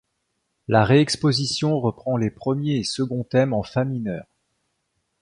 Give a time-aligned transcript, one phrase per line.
[0.67, 4.25] La réexposition reprend les premier et second thèmes en fa mineur.